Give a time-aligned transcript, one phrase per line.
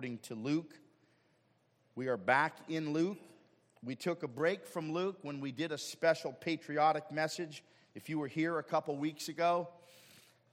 [0.00, 0.72] according to Luke.
[1.94, 3.18] We are back in Luke.
[3.84, 7.62] We took a break from Luke when we did a special patriotic message.
[7.94, 9.68] If you were here a couple weeks ago,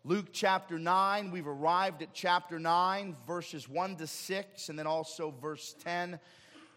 [0.04, 5.34] Luke chapter 9, we've arrived at chapter 9, verses 1 to 6, and then also
[5.42, 6.20] verse 10.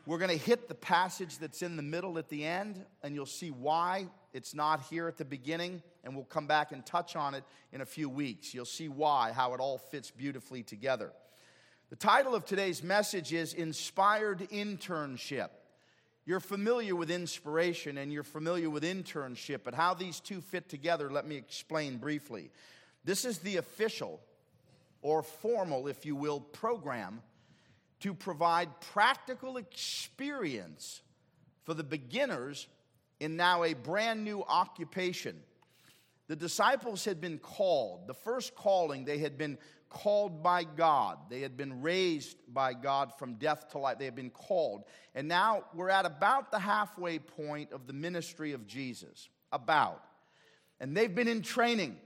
[0.06, 3.26] We're going to hit the passage that's in the middle at the end, and you'll
[3.26, 7.34] see why it's not here at the beginning, and we'll come back and touch on
[7.34, 7.42] it
[7.72, 8.54] in a few weeks.
[8.54, 11.10] You'll see why, how it all fits beautifully together.
[11.90, 15.48] The title of today's message is Inspired Internship.
[16.24, 21.10] You're familiar with inspiration and you're familiar with internship, but how these two fit together,
[21.10, 22.52] let me explain briefly.
[23.04, 24.20] This is the official
[25.02, 27.22] or formal, if you will, program
[27.98, 31.02] to provide practical experience
[31.64, 32.68] for the beginners
[33.18, 35.42] in now a brand new occupation.
[36.30, 38.06] The disciples had been called.
[38.06, 41.18] The first calling, they had been called by God.
[41.28, 43.98] They had been raised by God from death to life.
[43.98, 44.84] They had been called.
[45.16, 49.28] And now we're at about the halfway point of the ministry of Jesus.
[49.50, 50.04] About.
[50.78, 51.96] And they've been in training.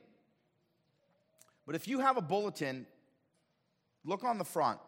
[1.67, 2.87] But if you have a bulletin,
[4.07, 4.81] look on the front.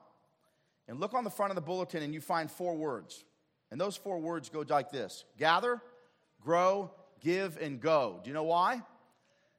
[0.88, 3.22] And look on the front of the bulletin and you find four words.
[3.70, 5.82] And those four words go like this gather,
[6.40, 8.20] grow, give, and go.
[8.24, 8.80] Do you know why?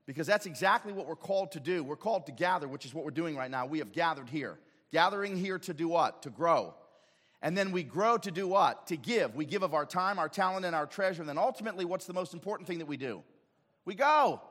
[0.08, 1.84] Because that's exactly what we're called to do.
[1.84, 3.68] We're called to gather, which is what we're doing right now.
[3.68, 4.58] We have gathered here.
[4.92, 6.24] Gathering here to do what?
[6.24, 6.74] To grow.
[7.42, 8.88] And then we grow to do what?
[8.88, 9.36] To give.
[9.36, 11.22] We give of our time, our talent, and our treasure.
[11.22, 13.22] And then ultimately, what's the most important thing that we do?
[13.84, 14.42] We go.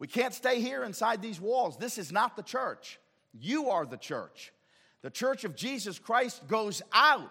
[0.00, 1.76] We can't stay here inside these walls.
[1.76, 2.98] This is not the church.
[3.32, 4.52] You are the church.
[5.02, 7.30] The church of Jesus Christ goes out.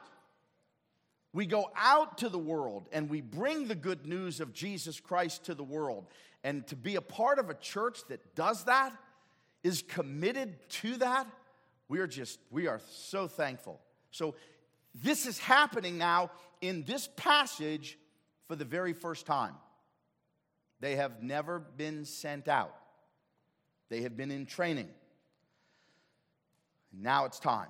[1.33, 5.45] We go out to the world and we bring the good news of Jesus Christ
[5.45, 6.05] to the world.
[6.43, 8.93] And to be a part of a church that does that,
[9.63, 11.27] is committed to that,
[11.89, 13.81] we are just, we are so thankful.
[14.11, 14.35] So,
[14.95, 16.31] this is happening now
[16.61, 17.97] in this passage
[18.47, 19.53] for the very first time.
[20.79, 22.75] They have never been sent out,
[23.89, 24.89] they have been in training.
[26.91, 27.69] Now it's time.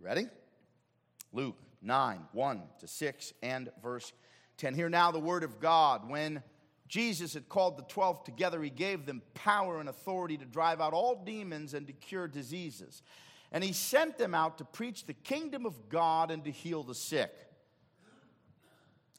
[0.00, 0.28] Ready?
[1.32, 4.12] Luke 9, 1 to 6, and verse
[4.58, 4.74] 10.
[4.74, 6.08] Hear now the word of God.
[6.08, 6.42] When
[6.88, 10.92] Jesus had called the 12 together, he gave them power and authority to drive out
[10.92, 13.02] all demons and to cure diseases.
[13.52, 16.94] And he sent them out to preach the kingdom of God and to heal the
[16.94, 17.32] sick.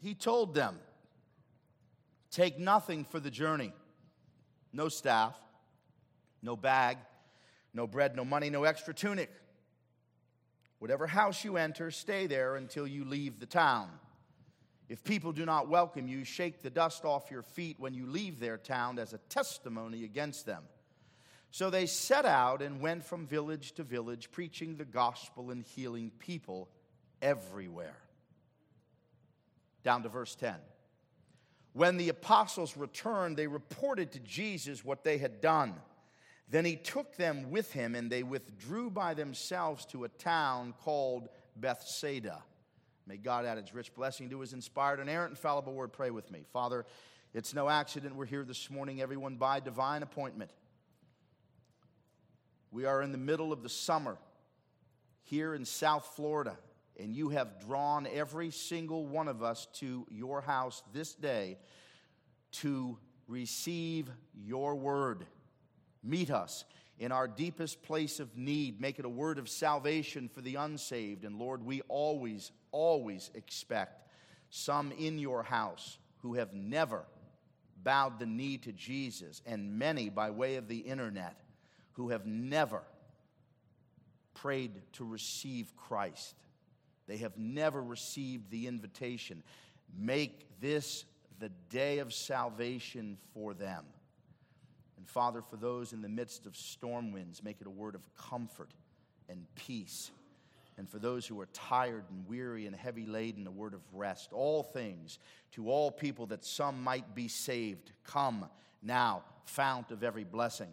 [0.01, 0.79] He told them,
[2.29, 3.73] Take nothing for the journey
[4.73, 5.35] no staff,
[6.43, 6.97] no bag,
[7.73, 9.31] no bread, no money, no extra tunic.
[10.79, 13.89] Whatever house you enter, stay there until you leave the town.
[14.89, 18.39] If people do not welcome you, shake the dust off your feet when you leave
[18.39, 20.63] their town as a testimony against them.
[21.51, 26.11] So they set out and went from village to village, preaching the gospel and healing
[26.19, 26.69] people
[27.21, 27.97] everywhere.
[29.83, 30.55] Down to verse 10.
[31.73, 35.75] When the apostles returned, they reported to Jesus what they had done.
[36.49, 41.27] Then he took them with him, and they withdrew by themselves to a town called
[41.55, 42.41] Bethsaida.
[43.07, 45.93] May God add his rich blessing to his inspired, inerrant, infallible word.
[45.93, 46.43] Pray with me.
[46.51, 46.85] Father,
[47.33, 50.51] it's no accident we're here this morning, everyone by divine appointment.
[52.69, 54.17] We are in the middle of the summer
[55.23, 56.57] here in South Florida,
[56.99, 61.57] and you have drawn every single one of us to your house this day
[62.51, 62.97] to
[63.27, 65.25] receive your word.
[66.03, 66.65] Meet us
[66.99, 68.81] in our deepest place of need.
[68.81, 71.25] Make it a word of salvation for the unsaved.
[71.25, 74.07] And Lord, we always, always expect
[74.51, 77.03] some in your house who have never
[77.83, 81.39] bowed the knee to Jesus, and many by way of the internet
[81.93, 82.81] who have never
[84.35, 86.35] prayed to receive Christ.
[87.07, 89.41] They have never received the invitation.
[89.97, 91.05] Make this
[91.39, 93.85] the day of salvation for them.
[94.97, 98.01] And Father, for those in the midst of storm winds, make it a word of
[98.15, 98.69] comfort
[99.29, 100.11] and peace.
[100.77, 104.31] And for those who are tired and weary and heavy laden, a word of rest.
[104.31, 105.17] All things
[105.53, 107.91] to all people that some might be saved.
[108.03, 108.47] Come
[108.83, 110.69] now, fount of every blessing.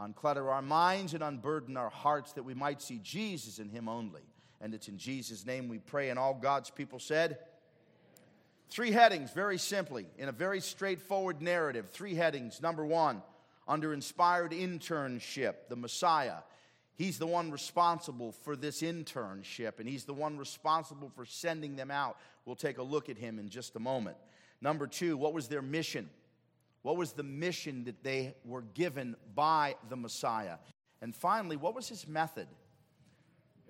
[0.00, 4.22] Unclutter our minds and unburden our hearts that we might see Jesus in Him only.
[4.60, 6.10] And it's in Jesus' name we pray.
[6.10, 7.38] And all God's people said,
[8.70, 11.88] Three headings, very simply, in a very straightforward narrative.
[11.90, 12.60] Three headings.
[12.60, 13.22] Number one,
[13.66, 16.38] under inspired internship, the Messiah.
[16.98, 21.92] He's the one responsible for this internship, and he's the one responsible for sending them
[21.92, 22.18] out.
[22.44, 24.16] We'll take a look at him in just a moment.
[24.60, 26.10] Number two, what was their mission?
[26.82, 30.56] What was the mission that they were given by the Messiah?
[31.00, 32.48] And finally, what was his method?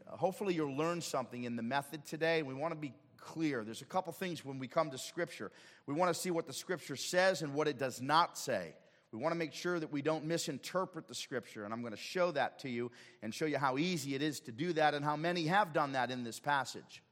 [0.06, 2.42] hopefully, you'll learn something in the method today.
[2.42, 3.62] We want to be clear.
[3.62, 5.52] There's a couple things when we come to Scripture.
[5.86, 8.72] We want to see what the Scripture says and what it does not say.
[9.12, 11.98] We want to make sure that we don't misinterpret the Scripture, and I'm going to
[11.98, 12.90] show that to you
[13.22, 15.92] and show you how easy it is to do that and how many have done
[15.92, 17.02] that in this passage.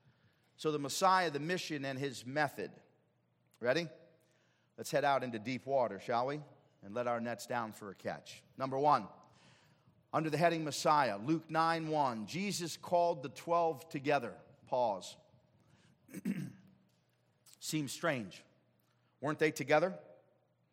[0.59, 2.71] So, the Messiah, the mission, and his method.
[3.61, 3.89] Ready?
[4.77, 6.41] Let's head out into deep water, shall we?
[6.85, 8.43] And let our nets down for a catch.
[8.59, 9.07] Number one,
[10.13, 14.33] under the heading Messiah, Luke 9 1, Jesus called the 12 together.
[14.69, 15.17] Pause.
[17.61, 18.43] Seems strange.
[19.21, 19.95] Weren't they together?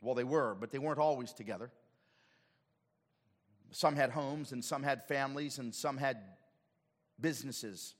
[0.03, 1.71] Well, they were, but they weren't always together.
[3.71, 6.17] Some had homes, and some had families, and some had
[7.19, 7.95] businesses.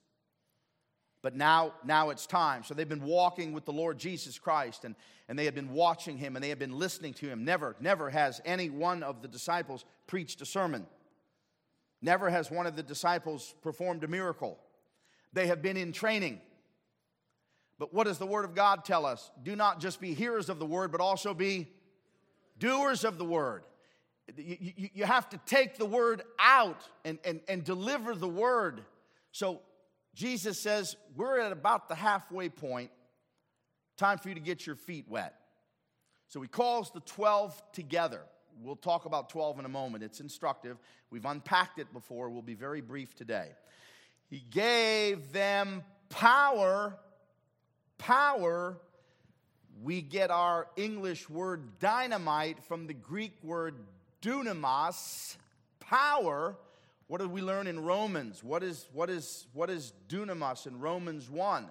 [1.23, 2.63] But now, now it's time.
[2.63, 4.93] So they've been walking with the Lord Jesus Christ and,
[5.29, 7.45] and they have been watching him and they have been listening to him.
[7.45, 10.85] Never, never has any one of the disciples preached a sermon.
[12.01, 14.59] Never has one of the disciples performed a miracle.
[15.31, 16.41] They have been in training.
[17.79, 19.31] But what does the Word of God tell us?
[19.41, 21.69] Do not just be hearers of the Word, but also be
[22.63, 23.65] doers of the Word.
[24.37, 28.81] You, you, you have to take the Word out and, and, and deliver the Word.
[29.33, 29.59] So
[30.15, 32.89] Jesus says, We're at about the halfway point.
[33.97, 35.35] Time for you to get your feet wet.
[36.29, 38.21] So he calls the 12 together.
[38.61, 40.03] We'll talk about 12 in a moment.
[40.03, 40.77] It's instructive.
[41.11, 42.29] We've unpacked it before.
[42.29, 43.49] We'll be very brief today.
[44.29, 46.97] He gave them power.
[47.97, 48.77] Power.
[49.83, 53.75] We get our English word dynamite from the Greek word
[54.21, 55.35] dunamis,
[55.79, 56.55] power
[57.07, 58.43] what did we learn in Romans?
[58.43, 61.69] What is, what is, what is dunamis in Romans 1?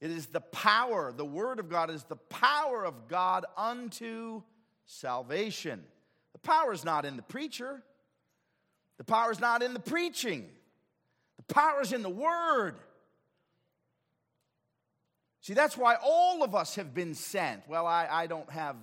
[0.00, 4.42] It is the power, the Word of God is the power of God unto
[4.84, 5.82] salvation.
[6.32, 7.82] The power is not in the preacher,
[8.98, 10.48] the power is not in the preaching,
[11.36, 12.74] the power is in the Word.
[15.48, 17.66] See, that's why all of us have been sent.
[17.66, 18.76] Well, I, I don't have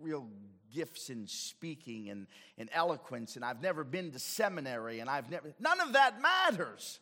[0.00, 0.26] real
[0.74, 2.26] gifts in speaking and,
[2.58, 6.98] and eloquence, and I've never been to seminary, and I've never, none of that matters.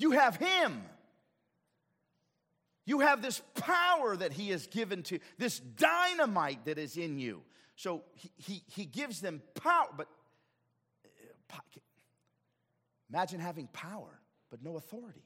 [0.00, 0.82] You have Him.
[2.84, 7.42] You have this power that He has given to, this dynamite that is in you.
[7.76, 10.08] So He, he, he gives them power, but
[11.52, 11.60] uh,
[13.08, 14.20] imagine having power,
[14.50, 15.22] but no authority.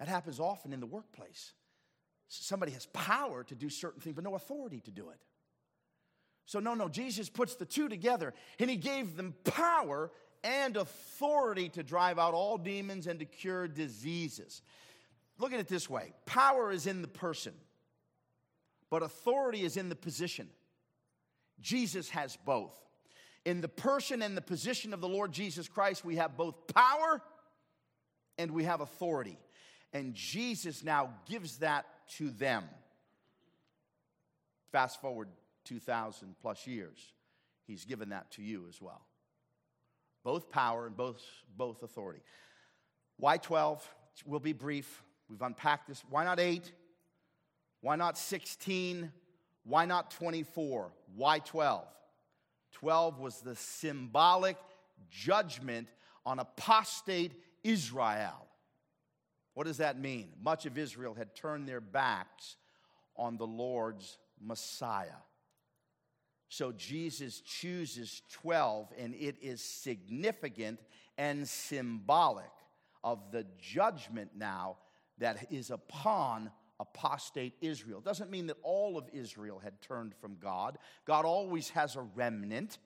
[0.00, 1.52] That happens often in the workplace.
[2.26, 5.18] Somebody has power to do certain things, but no authority to do it.
[6.46, 10.10] So, no, no, Jesus puts the two together and he gave them power
[10.42, 14.62] and authority to drive out all demons and to cure diseases.
[15.38, 17.52] Look at it this way power is in the person,
[18.88, 20.48] but authority is in the position.
[21.60, 22.74] Jesus has both.
[23.44, 27.22] In the person and the position of the Lord Jesus Christ, we have both power
[28.38, 29.38] and we have authority.
[29.92, 32.64] And Jesus now gives that to them.
[34.72, 35.28] Fast forward
[35.64, 36.98] 2,000 plus years,
[37.66, 39.02] he's given that to you as well.
[40.22, 41.22] Both power and both,
[41.56, 42.20] both authority.
[43.16, 43.86] Why 12?
[44.26, 45.02] We'll be brief.
[45.28, 46.02] We've unpacked this.
[46.10, 46.70] Why not 8?
[47.80, 49.10] Why not 16?
[49.64, 50.92] Why not 24?
[51.16, 51.86] Why 12?
[52.72, 54.56] 12 was the symbolic
[55.10, 55.88] judgment
[56.24, 57.32] on apostate
[57.64, 58.46] Israel.
[59.60, 60.30] What does that mean?
[60.42, 62.56] Much of Israel had turned their backs
[63.14, 65.20] on the Lord's Messiah.
[66.48, 70.80] So Jesus chooses 12, and it is significant
[71.18, 72.50] and symbolic
[73.04, 74.78] of the judgment now
[75.18, 78.00] that is upon apostate Israel.
[78.00, 80.78] Doesn't mean that all of Israel had turned from God.
[81.04, 82.78] God always has a remnant.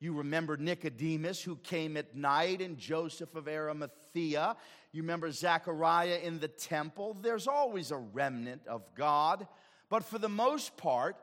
[0.00, 4.56] You remember Nicodemus who came at night and Joseph of Arimathea.
[4.92, 7.16] You remember Zechariah in the temple.
[7.20, 9.48] There's always a remnant of God.
[9.88, 11.16] But for the most part,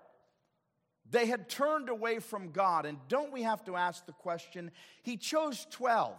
[1.09, 2.85] they had turned away from God.
[2.85, 4.71] And don't we have to ask the question?
[5.03, 6.13] He chose 12.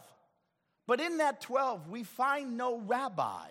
[0.86, 3.48] But in that 12, we find no rabbi,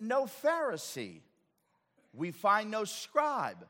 [0.00, 1.20] no Pharisee,
[2.12, 3.66] we find no scribe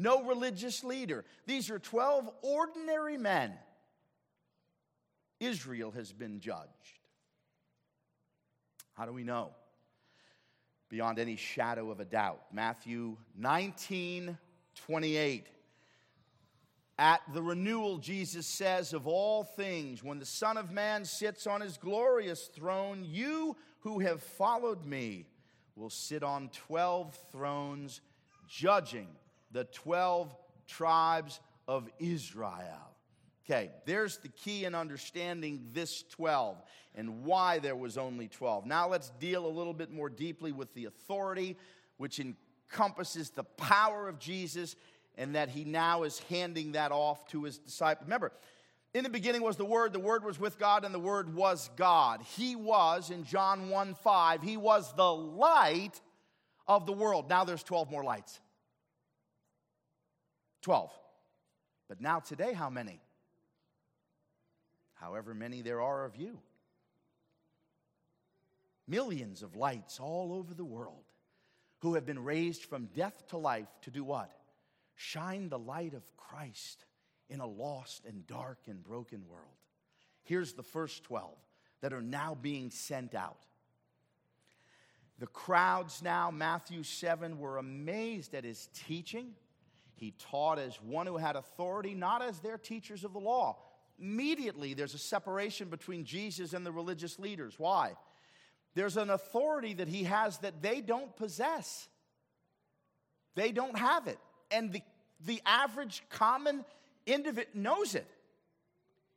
[0.00, 1.24] no religious leader.
[1.46, 3.52] These are 12 ordinary men.
[5.38, 6.98] Israel has been judged.
[8.94, 9.50] How do we know?
[10.88, 12.40] Beyond any shadow of a doubt.
[12.52, 14.38] Matthew 19
[14.86, 15.46] 28.
[16.98, 21.60] At the renewal, Jesus says, Of all things, when the Son of Man sits on
[21.62, 25.26] his glorious throne, you who have followed me
[25.76, 28.02] will sit on 12 thrones,
[28.48, 29.08] judging
[29.50, 30.34] the 12
[30.66, 32.90] tribes of Israel.
[33.44, 36.62] Okay, there's the key in understanding this 12
[36.94, 38.66] and why there was only 12.
[38.66, 41.56] Now let's deal a little bit more deeply with the authority,
[41.96, 44.76] which encompasses the power of Jesus,
[45.18, 48.06] and that he now is handing that off to his disciples.
[48.06, 48.32] Remember,
[48.94, 51.70] in the beginning was the Word, the Word was with God, and the Word was
[51.76, 52.22] God.
[52.36, 56.00] He was, in John 1 5, he was the light
[56.66, 57.28] of the world.
[57.28, 58.40] Now there's 12 more lights.
[60.62, 60.90] 12.
[61.88, 63.00] But now, today, how many?
[65.00, 66.38] however many there are of you.
[68.86, 71.04] Millions of lights all over the world
[71.78, 74.30] who have been raised from death to life to do what?
[74.94, 76.84] Shine the light of Christ
[77.30, 79.46] in a lost and dark and broken world.
[80.24, 81.30] Here's the first 12
[81.80, 83.46] that are now being sent out.
[85.18, 89.32] The crowds now, Matthew 7, were amazed at his teaching.
[90.00, 93.58] He taught as one who had authority, not as their teachers of the law
[94.00, 97.54] immediately there's a separation between Jesus and the religious leaders.
[97.58, 97.92] Why?
[98.74, 101.88] There's an authority that he has that they don't possess.
[103.34, 104.18] They don't have it.
[104.50, 104.82] And the,
[105.24, 106.64] the average common
[107.06, 108.06] individual knows it.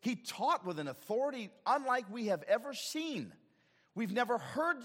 [0.01, 3.31] He taught with an authority unlike we have ever seen.
[3.95, 4.77] We've never heard.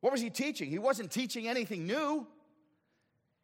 [0.00, 0.70] What was he teaching?
[0.70, 2.26] He wasn't teaching anything new.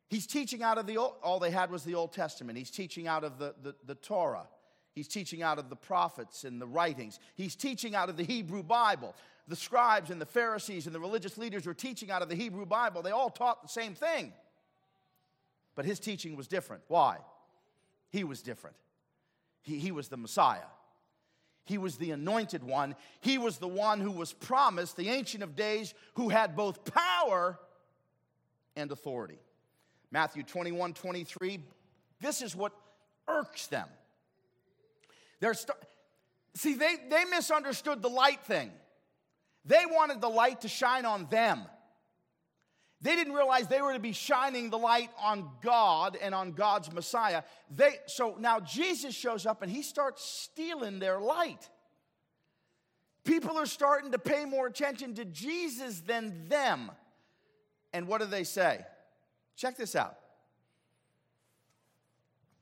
[0.08, 2.58] He's teaching out of the old, all they had was the Old Testament.
[2.58, 4.46] He's teaching out of the, the, the Torah.
[4.94, 7.20] He's teaching out of the prophets and the writings.
[7.34, 9.14] He's teaching out of the Hebrew Bible.
[9.46, 12.66] The scribes and the Pharisees and the religious leaders were teaching out of the Hebrew
[12.66, 13.02] Bible.
[13.02, 14.32] They all taught the same thing.
[15.74, 16.82] But his teaching was different.
[16.88, 17.18] Why?
[18.10, 18.76] He was different.
[19.62, 20.66] He, he was the Messiah.
[21.64, 22.96] He was the anointed one.
[23.20, 27.58] He was the one who was promised, the Ancient of Days, who had both power
[28.74, 29.38] and authority.
[30.10, 31.60] Matthew 21 23,
[32.20, 32.72] this is what
[33.28, 33.88] irks them.
[35.40, 35.78] They're st-
[36.54, 38.72] See, they, they misunderstood the light thing.
[39.64, 41.62] They wanted the light to shine on them.
[43.00, 46.92] They didn't realize they were to be shining the light on God and on God's
[46.92, 47.44] Messiah.
[47.70, 51.68] They, so now Jesus shows up and he starts stealing their light.
[53.24, 56.90] People are starting to pay more attention to Jesus than them.
[57.92, 58.84] And what do they say?
[59.58, 60.16] Check this out.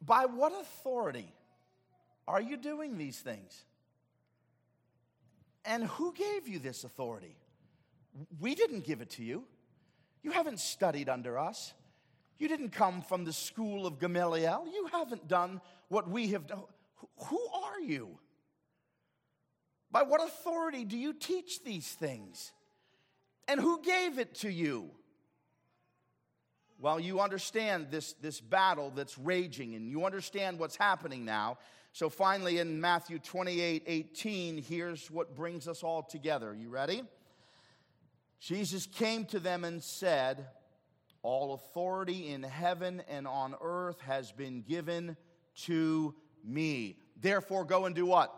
[0.00, 1.30] By what authority
[2.26, 3.64] are you doing these things?
[5.66, 7.36] And who gave you this authority?
[8.40, 9.44] We didn't give it to you.
[10.22, 11.74] You haven't studied under us.
[12.38, 14.66] You didn't come from the school of Gamaliel.
[14.72, 16.62] You haven't done what we have done.
[17.26, 18.18] Who are you?
[19.90, 22.52] By what authority do you teach these things?
[23.48, 24.92] And who gave it to you?
[26.78, 31.58] Well, you understand this, this battle that's raging and you understand what's happening now.
[31.92, 36.54] So finally, in Matthew 28 18, here's what brings us all together.
[36.54, 37.02] You ready?
[38.38, 40.46] Jesus came to them and said,
[41.22, 45.16] All authority in heaven and on earth has been given
[45.62, 46.14] to
[46.44, 46.98] me.
[47.18, 48.34] Therefore, go and do what?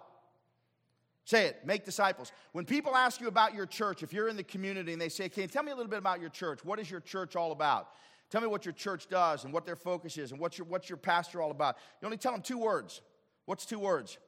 [1.25, 2.33] Say it, make disciples.
[2.53, 5.29] When people ask you about your church, if you're in the community and they say,
[5.29, 6.65] Can you tell me a little bit about your church?
[6.65, 7.89] What is your church all about?
[8.31, 10.89] Tell me what your church does and what their focus is and what's your, what's
[10.89, 11.77] your pastor all about.
[12.01, 13.01] You only tell them two words
[13.49, 14.19] What's two words?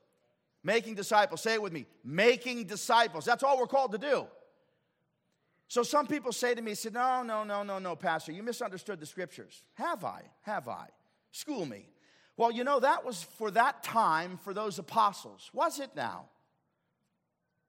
[0.65, 1.43] Making disciples.
[1.43, 1.85] Say it with me.
[2.03, 3.27] Making disciples.
[3.27, 4.27] That's all we're called to do.
[5.69, 8.99] So some people say to me, say, no, no, no, no, no, Pastor, you misunderstood
[8.99, 9.63] the scriptures.
[9.75, 10.23] Have I?
[10.41, 10.87] Have I?
[11.33, 11.87] School me.
[12.39, 15.51] Well, you know, that was for that time for those apostles.
[15.53, 16.25] Was it now?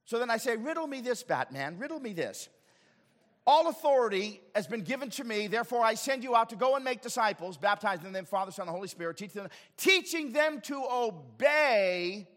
[0.05, 2.47] So then I say, riddle me this, Batman, riddle me this.
[3.47, 6.85] All authority has been given to me, therefore I send you out to go and
[6.85, 10.85] make disciples, baptizing them the Father, Son, and Holy Spirit, teaching them, teaching them to
[10.91, 12.27] obey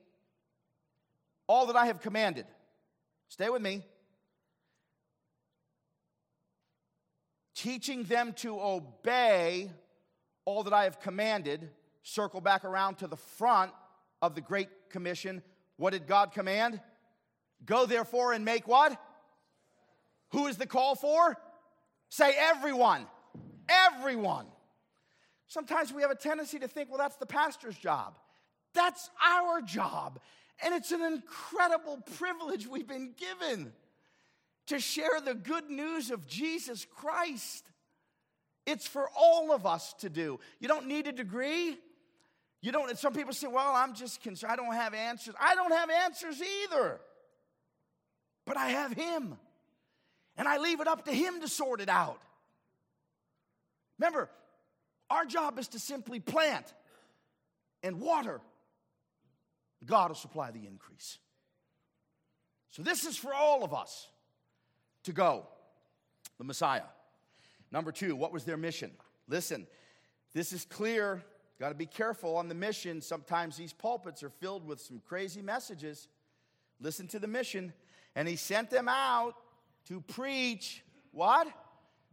[1.47, 2.47] all that I have commanded.
[3.29, 3.83] Stay with me.
[7.55, 9.71] Teaching them to obey
[10.47, 11.71] all that I have commanded.
[12.03, 13.73] Circle back around to the front
[14.23, 15.43] of the Great Commission.
[15.77, 16.81] What did God command?
[17.65, 18.99] Go therefore and make what?
[20.33, 21.37] Who is the call for?
[22.09, 23.07] Say everyone.
[23.69, 24.47] Everyone.
[25.47, 28.19] Sometimes we have a tendency to think, well, that's the pastor's job.
[28.75, 30.21] That's our job.
[30.63, 33.73] And it's an incredible privilege we've been given
[34.67, 37.65] to share the good news of Jesus Christ.
[38.67, 40.41] It's for all of us to do.
[40.59, 41.77] You don't need a degree.
[42.63, 44.53] You don't, some people say, well, I'm just concerned.
[44.53, 45.35] I don't have answers.
[45.39, 46.99] I don't have answers either.
[48.47, 49.37] But I have Him
[50.37, 52.21] and I leave it up to Him to sort it out.
[53.99, 54.29] Remember,
[55.11, 56.73] our job is to simply plant
[57.83, 58.41] and water
[59.87, 61.19] God will supply the increase.
[62.71, 64.09] So, this is for all of us
[65.05, 65.47] to go,
[66.39, 66.83] the Messiah.
[67.71, 68.91] Number two, what was their mission?
[69.29, 69.67] Listen,
[70.33, 71.23] this is clear.
[71.61, 73.01] Got to be careful on the mission.
[73.01, 76.09] Sometimes these pulpits are filled with some crazy messages.
[76.81, 77.73] Listen to the mission.
[78.17, 79.35] And he sent them out
[79.89, 81.47] to preach what?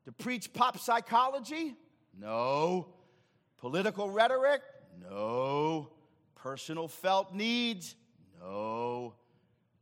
[0.06, 1.76] To preach pop psychology?
[2.18, 2.88] No.
[3.58, 4.62] Political rhetoric?
[5.02, 5.90] No.
[6.36, 7.96] Personal felt needs?
[8.40, 9.14] No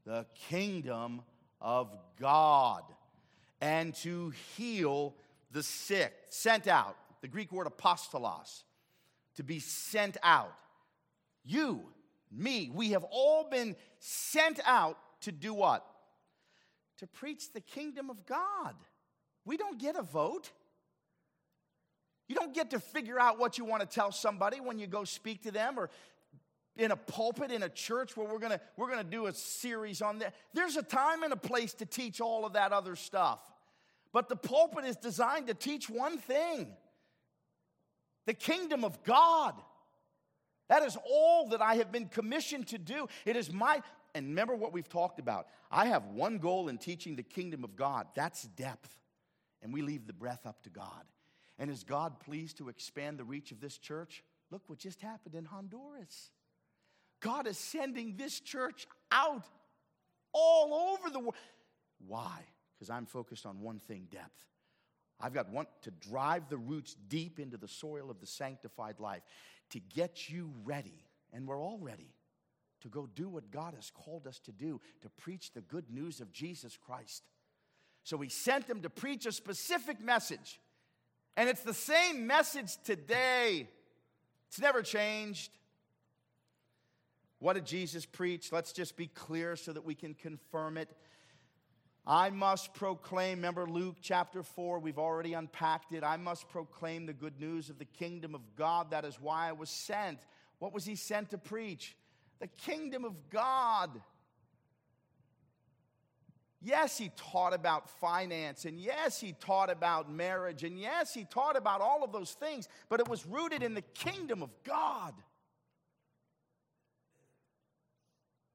[0.10, 1.22] the kingdom
[1.62, 2.82] of God
[3.62, 5.14] and to heal
[5.52, 6.14] the sick.
[6.30, 8.64] Sent out, the Greek word apostolos,
[9.36, 10.56] to be sent out.
[11.46, 11.84] You,
[12.32, 15.86] me, we have all been sent out to do what?
[17.00, 18.76] To preach the kingdom of God.
[19.46, 20.52] We don't get a vote.
[22.28, 25.04] You don't get to figure out what you want to tell somebody when you go
[25.04, 25.90] speak to them or
[26.80, 30.20] in a pulpit in a church where we're gonna we're gonna do a series on
[30.20, 33.40] that there's a time and a place to teach all of that other stuff
[34.14, 36.68] but the pulpit is designed to teach one thing
[38.26, 39.56] the kingdom of god
[40.70, 43.82] that is all that i have been commissioned to do it is my
[44.16, 45.48] and remember what we've talked about.
[45.72, 48.08] I have one goal in teaching the kingdom of god.
[48.16, 48.98] That's depth.
[49.62, 51.06] And we leave the breath up to god.
[51.58, 54.24] And is god pleased to expand the reach of this church?
[54.52, 56.32] Look what just happened in honduras.
[57.20, 59.44] God is sending this church out
[60.34, 61.36] all over the world.
[62.08, 62.46] Why?
[62.74, 64.46] Because I'm focused on one thing depth.
[65.20, 69.22] I've got one to drive the roots deep into the soil of the sanctified life,
[69.72, 72.14] to get you ready, and we're all ready
[72.82, 76.22] to go do what God has called us to do, to preach the good news
[76.22, 77.24] of Jesus Christ.
[78.04, 80.60] So he sent them to preach a specific message.
[81.38, 83.70] And it's the same message today.
[84.48, 85.52] It's never changed.
[87.40, 88.52] What did Jesus preach?
[88.52, 90.90] Let's just be clear so that we can confirm it.
[92.06, 96.04] I must proclaim, remember Luke chapter 4, we've already unpacked it.
[96.04, 98.92] I must proclaim the good news of the kingdom of God.
[98.92, 100.18] That is why I was sent.
[100.58, 101.96] What was he sent to preach?
[102.40, 103.90] The kingdom of God.
[106.62, 111.56] Yes, he taught about finance, and yes, he taught about marriage, and yes, he taught
[111.56, 115.14] about all of those things, but it was rooted in the kingdom of God.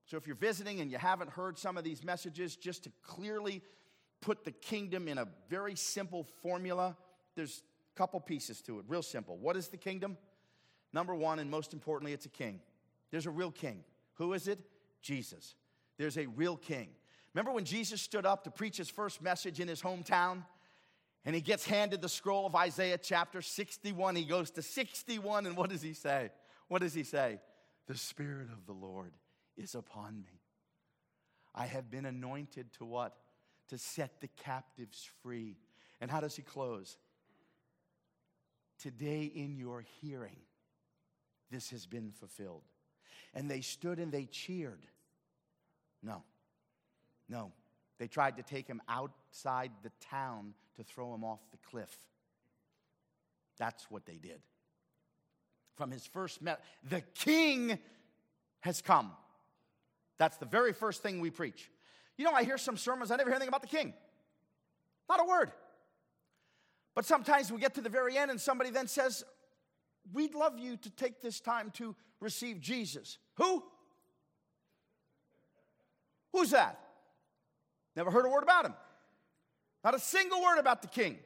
[0.04, 3.62] So if you're visiting and you haven't heard some of these messages, just to clearly
[4.20, 6.96] put the kingdom in a very simple formula,
[7.36, 7.62] there's
[7.94, 9.38] a couple pieces to it, real simple.
[9.38, 10.18] What is the kingdom?
[10.92, 12.60] Number one, and most importantly, it's a king.
[13.10, 13.84] There's a real king.
[14.14, 14.58] Who is it?
[15.02, 15.54] Jesus.
[15.98, 16.88] There's a real king.
[17.34, 20.44] Remember when Jesus stood up to preach his first message in his hometown?
[21.24, 24.14] And he gets handed the scroll of Isaiah chapter 61.
[24.16, 26.30] He goes to 61, and what does he say?
[26.68, 27.40] What does he say?
[27.86, 29.12] The Spirit of the Lord
[29.56, 30.40] is upon me.
[31.54, 33.14] I have been anointed to what?
[33.68, 35.56] To set the captives free.
[36.00, 36.98] And how does he close?
[38.78, 40.36] Today in your hearing,
[41.50, 42.64] this has been fulfilled.
[43.34, 44.86] And they stood and they cheered.
[46.02, 46.22] No,
[47.28, 47.52] no.
[47.98, 51.96] They tried to take him outside the town to throw him off the cliff.
[53.58, 54.40] That's what they did.
[55.76, 57.78] From his first met, the king
[58.60, 59.12] has come.
[60.18, 61.70] That's the very first thing we preach.
[62.16, 63.92] You know, I hear some sermons, I never hear anything about the king.
[65.08, 65.50] Not a word.
[66.94, 69.24] But sometimes we get to the very end and somebody then says,
[70.12, 73.18] We'd love you to take this time to receive Jesus.
[73.36, 73.62] Who?
[76.32, 76.78] Who's that?
[77.96, 78.74] Never heard a word about him.
[79.84, 81.18] Not a single word about the king.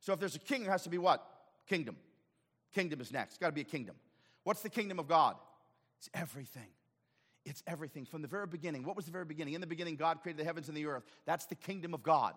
[0.00, 1.24] So if there's a king, there has to be what?
[1.68, 1.96] Kingdom.
[2.74, 3.32] Kingdom is next.
[3.32, 3.96] It's got to be a kingdom.
[4.44, 5.36] What's the kingdom of God?
[5.98, 6.68] It's everything.
[7.44, 8.84] It's everything from the very beginning.
[8.84, 9.54] What was the very beginning?
[9.54, 11.04] In the beginning, God created the heavens and the earth.
[11.24, 12.34] That's the kingdom of God.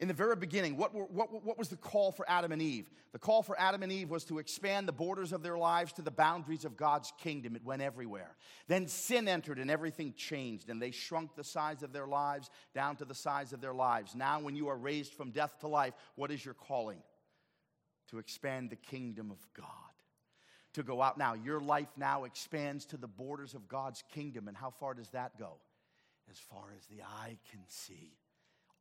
[0.00, 2.90] In the very beginning, what, were, what, what was the call for Adam and Eve?
[3.12, 6.02] The call for Adam and Eve was to expand the borders of their lives to
[6.02, 7.54] the boundaries of God's kingdom.
[7.54, 8.36] It went everywhere.
[8.66, 12.96] Then sin entered and everything changed, and they shrunk the size of their lives down
[12.96, 14.14] to the size of their lives.
[14.14, 17.02] Now, when you are raised from death to life, what is your calling?
[18.10, 19.66] To expand the kingdom of God
[20.74, 21.34] to go out now.
[21.34, 24.48] Your life now expands to the borders of God's kingdom.
[24.48, 25.58] And how far does that go?
[26.30, 28.12] As far as the eye can see.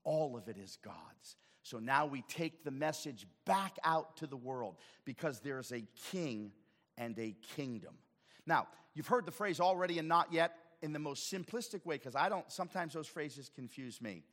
[0.03, 1.37] All of it is God's.
[1.61, 6.51] So now we take the message back out to the world because there's a king
[6.97, 7.95] and a kingdom.
[8.45, 12.15] Now, you've heard the phrase already and not yet in the most simplistic way because
[12.15, 14.23] I don't, sometimes those phrases confuse me.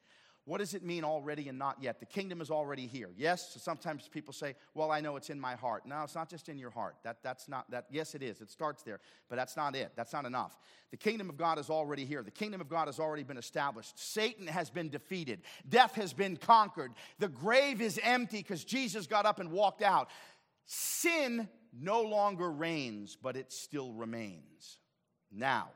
[0.50, 2.00] What does it mean already and not yet?
[2.00, 3.10] The kingdom is already here.
[3.16, 6.28] Yes, so sometimes people say, "Well, I know it's in my heart." No, it's not
[6.28, 6.96] just in your heart.
[7.04, 7.86] That, that's not that.
[7.88, 8.40] Yes, it is.
[8.40, 9.92] It starts there, but that's not it.
[9.94, 10.58] That's not enough.
[10.90, 12.24] The kingdom of God is already here.
[12.24, 13.96] The kingdom of God has already been established.
[13.96, 15.42] Satan has been defeated.
[15.68, 16.94] Death has been conquered.
[17.20, 20.10] The grave is empty because Jesus got up and walked out.
[20.66, 24.80] Sin no longer reigns, but it still remains.
[25.30, 25.68] Now,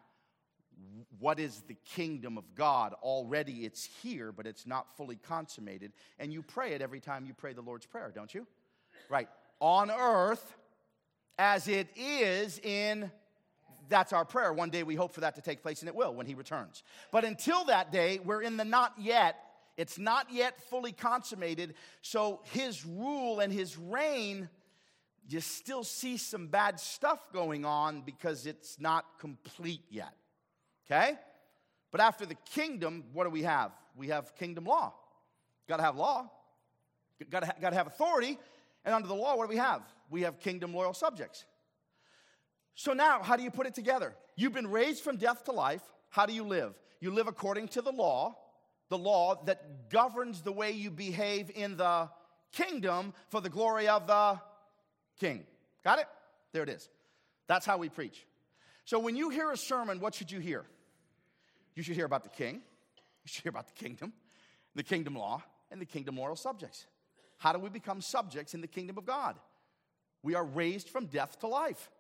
[1.19, 2.95] what is the kingdom of God?
[3.03, 5.93] Already it's here, but it's not fully consummated.
[6.19, 8.47] And you pray it every time you pray the Lord's Prayer, don't you?
[9.09, 9.29] Right.
[9.61, 10.57] On earth
[11.39, 13.11] as it is in
[13.89, 14.53] that's our prayer.
[14.53, 16.83] One day we hope for that to take place, and it will when He returns.
[17.13, 19.37] But until that day, we're in the not yet.
[19.77, 21.75] It's not yet fully consummated.
[22.03, 24.49] So His rule and His reign,
[25.29, 30.15] you still see some bad stuff going on because it's not complete yet.
[30.87, 31.15] Okay?
[31.91, 33.71] But after the kingdom, what do we have?
[33.97, 34.93] We have kingdom law.
[35.69, 36.31] Got to have law.
[37.31, 38.39] Got to, have authority.
[38.85, 39.83] And under the law, what do we have?
[40.11, 41.45] We have kingdom loyal subjects.
[42.75, 44.15] So now, how do you put it together?
[44.37, 45.83] You've been raised from death to life.
[46.11, 46.75] How do you live?
[47.01, 48.37] You live according to the law,
[48.89, 52.11] the law that governs the way you behave in the
[52.53, 54.41] kingdom for the glory of the
[55.21, 55.45] king.
[55.83, 56.07] Got it?
[56.53, 56.89] There it is.
[57.47, 58.27] That's how we preach.
[58.85, 60.67] So when you hear a sermon, what should you hear?
[61.75, 64.13] You should hear about the king, you should hear about the kingdom,
[64.75, 66.87] the kingdom law, and the kingdom moral subjects.
[67.39, 69.37] How do we become subjects in the kingdom of God?
[70.23, 71.91] We are raised from death to life.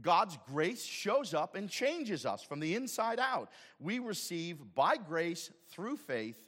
[0.00, 3.50] God's grace shows up and changes us from the inside out.
[3.78, 6.38] We receive by grace through faith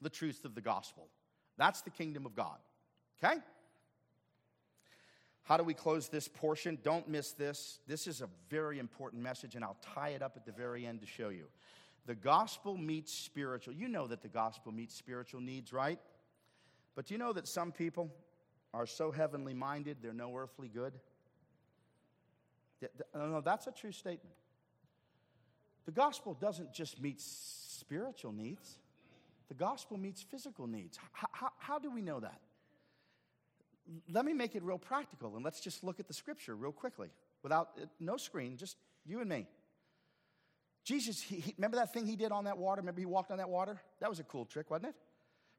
[0.00, 1.08] the truth of the gospel.
[1.58, 2.58] That's the kingdom of God.
[3.22, 3.40] Okay?
[5.44, 6.78] How do we close this portion?
[6.82, 7.80] Don't miss this.
[7.86, 11.00] This is a very important message, and I'll tie it up at the very end
[11.00, 11.46] to show you.
[12.06, 13.74] The gospel meets spiritual.
[13.74, 15.98] You know that the gospel meets spiritual needs, right?
[16.94, 18.12] But do you know that some people
[18.74, 20.94] are so heavenly minded, they're no earthly good?
[23.14, 24.34] No, that's a true statement.
[25.84, 28.78] The gospel doesn't just meet spiritual needs,
[29.48, 30.98] the gospel meets physical needs.
[31.12, 32.40] How, how, how do we know that?
[34.10, 37.08] Let me make it real practical and let's just look at the scripture real quickly
[37.42, 39.46] without uh, no screen, just you and me.
[40.84, 42.80] Jesus, he, he, remember that thing he did on that water?
[42.80, 43.80] Remember he walked on that water?
[44.00, 44.94] That was a cool trick, wasn't it?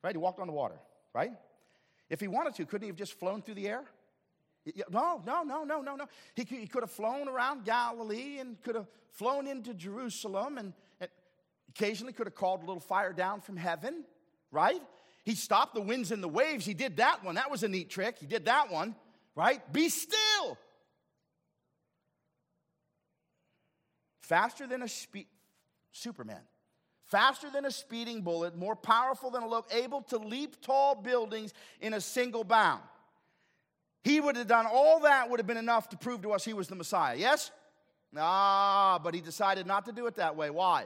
[0.04, 0.14] Right?
[0.14, 0.76] He walked on the water,
[1.14, 1.32] right?
[2.10, 3.84] If he wanted to, couldn't he have just flown through the air?
[4.90, 6.06] No, no, no, no, no, no.
[6.36, 11.10] He, he could have flown around Galilee and could have flown into Jerusalem and, and
[11.70, 14.06] occasionally could have called a little fire down from heaven,
[14.52, 14.82] right?
[15.24, 16.66] He stopped the winds and the waves.
[16.66, 17.36] He did that one.
[17.36, 18.18] That was a neat trick.
[18.20, 18.96] He did that one,
[19.36, 19.62] right?
[19.72, 20.58] Be still.
[24.22, 25.28] Faster than a speed,
[25.92, 26.42] Superman.
[27.06, 31.54] Faster than a speeding bullet, more powerful than a loaf, able to leap tall buildings
[31.80, 32.82] in a single bound.
[34.04, 36.54] He would have done all that, would have been enough to prove to us he
[36.54, 37.16] was the Messiah.
[37.16, 37.52] Yes?
[38.18, 40.50] Ah, but he decided not to do it that way.
[40.50, 40.86] Why?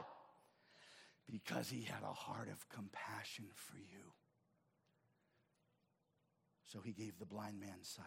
[1.30, 4.07] Because he had a heart of compassion for you.
[6.68, 8.04] So he gave the blind man sight.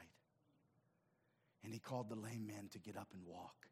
[1.64, 3.68] And he called the lame man to get up and walk.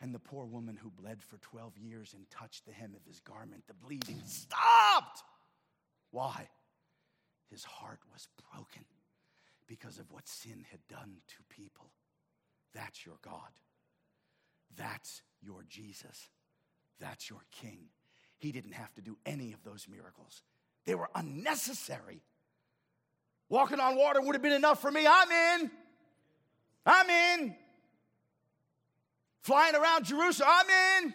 [0.00, 3.20] And the poor woman who bled for 12 years and touched the hem of his
[3.20, 5.22] garment, the bleeding stopped.
[6.10, 6.48] Why?
[7.50, 8.84] His heart was broken
[9.66, 11.90] because of what sin had done to people.
[12.74, 13.52] That's your God.
[14.76, 16.28] That's your Jesus.
[17.00, 17.88] That's your King.
[18.38, 20.42] He didn't have to do any of those miracles,
[20.84, 22.22] they were unnecessary.
[23.48, 25.06] Walking on water would have been enough for me.
[25.08, 25.70] I'm in.
[26.84, 27.54] I'm in.
[29.40, 31.14] Flying around Jerusalem, I'm in.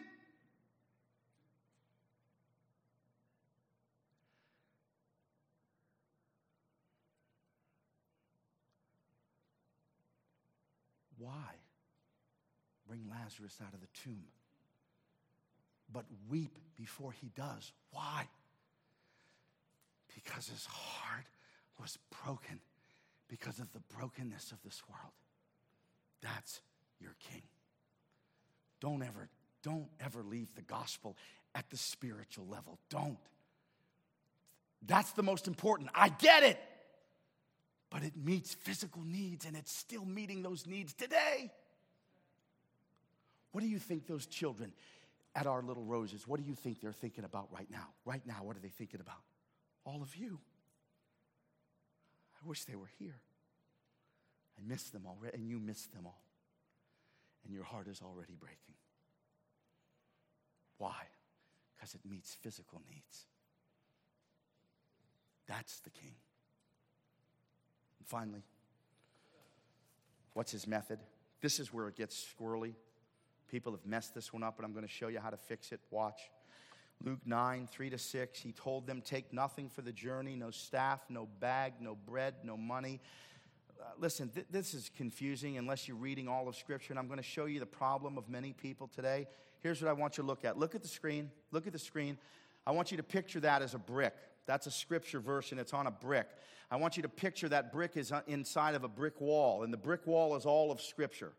[11.18, 11.32] Why
[12.88, 14.24] bring Lazarus out of the tomb?
[15.92, 17.74] But weep before he does.
[17.92, 18.28] Why?
[20.16, 21.26] Because his heart
[21.82, 22.60] was broken
[23.28, 25.14] because of the brokenness of this world.
[26.22, 26.62] That's
[27.00, 27.42] your king.
[28.80, 29.30] Don't ever,
[29.64, 31.18] don't ever leave the gospel
[31.56, 32.78] at the spiritual level.
[32.90, 33.18] Don't.
[34.86, 35.90] That's the most important.
[35.94, 36.60] I get it.
[37.90, 41.52] But it meets physical needs and it's still meeting those needs today.
[43.52, 44.72] What do you think those children
[45.36, 47.88] at our little roses, what do you think they're thinking about right now?
[48.06, 49.22] Right now, what are they thinking about?
[49.86, 50.40] All of you.
[52.44, 53.20] I wish they were here.
[54.58, 56.24] I miss them already, and you miss them all.
[57.46, 58.76] And your heart is already breaking.
[60.78, 61.08] Why?
[61.76, 63.26] Because it meets physical needs.
[65.48, 66.16] That's the king.
[68.00, 68.44] And finally,
[70.34, 71.00] what's his method?
[71.42, 72.74] This is where it gets squirrely.
[73.50, 75.72] People have messed this one up, and I'm going to show you how to fix
[75.72, 75.80] it.
[75.90, 76.20] Watch.
[77.04, 81.02] Luke 9, 3 to 6, he told them, Take nothing for the journey no staff,
[81.10, 83.00] no bag, no bread, no money.
[83.80, 87.18] Uh, listen, th- this is confusing unless you're reading all of Scripture, and I'm going
[87.18, 89.28] to show you the problem of many people today.
[89.62, 90.58] Here's what I want you to look at.
[90.58, 91.32] Look at the screen.
[91.52, 92.18] Look at the screen.
[92.66, 94.14] I want you to picture that as a brick.
[94.46, 96.28] That's a scripture verse, and it's on a brick.
[96.72, 99.74] I want you to picture that brick is uh, inside of a brick wall, and
[99.74, 101.34] the brick wall is all of Scripture.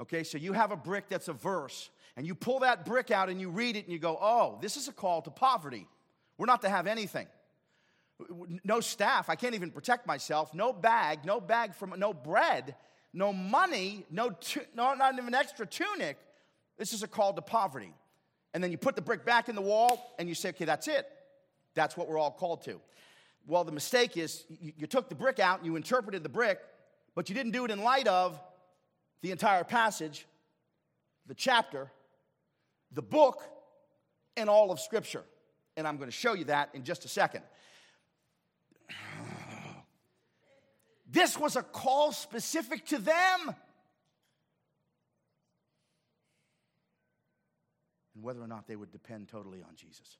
[0.00, 3.28] Okay, so you have a brick that's a verse, and you pull that brick out
[3.28, 5.86] and you read it and you go, oh, this is a call to poverty.
[6.36, 7.26] We're not to have anything.
[8.64, 10.54] No staff, I can't even protect myself.
[10.54, 12.74] No bag, no bag from, no bread,
[13.12, 16.16] no money, no, tu- no not even an extra tunic.
[16.76, 17.92] This is a call to poverty.
[18.54, 20.88] And then you put the brick back in the wall and you say, okay, that's
[20.88, 21.06] it.
[21.74, 22.80] That's what we're all called to.
[23.46, 26.60] Well, the mistake is you, you took the brick out and you interpreted the brick,
[27.14, 28.40] but you didn't do it in light of
[29.20, 30.26] the entire passage,
[31.26, 31.90] the chapter,
[32.92, 33.42] the book,
[34.36, 35.24] and all of Scripture.
[35.76, 37.42] And I'm going to show you that in just a second.
[41.10, 43.54] This was a call specific to them.
[48.14, 50.18] And whether or not they would depend totally on Jesus.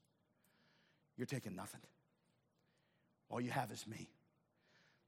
[1.16, 1.80] You're taking nothing.
[3.28, 4.08] All you have is me.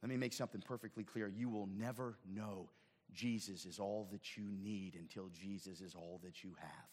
[0.03, 1.29] Let me make something perfectly clear.
[1.29, 2.69] You will never know
[3.15, 6.89] Jesus is all that you need until Jesus is all that you have.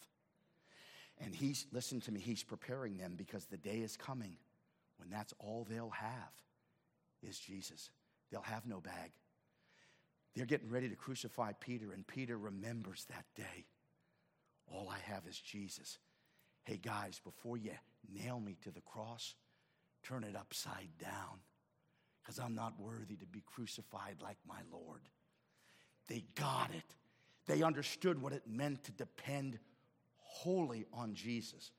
[1.20, 4.36] And he's, listen to me, he's preparing them because the day is coming
[4.98, 6.32] when that's all they'll have
[7.22, 7.90] is Jesus.
[8.30, 9.12] They'll have no bag.
[10.34, 13.66] They're getting ready to crucify Peter, and Peter remembers that day.
[14.68, 15.98] All I have is Jesus.
[16.64, 17.72] Hey, guys, before you
[18.12, 19.34] nail me to the cross,
[20.02, 21.40] turn it upside down
[22.22, 25.00] because I'm not worthy to be crucified like my Lord.
[26.08, 26.94] They got it.
[27.46, 29.58] They understood what it meant to depend
[30.16, 31.70] wholly on Jesus.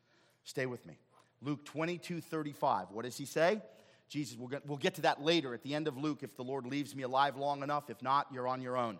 [0.44, 0.98] Stay with me.
[1.42, 2.88] Luke 22 35.
[2.92, 3.62] What does he say?
[4.10, 6.44] Jesus, we'll get, we'll get to that later at the end of Luke if the
[6.44, 7.92] Lord leaves me alive long enough.
[7.92, 8.98] If not, you're on your own.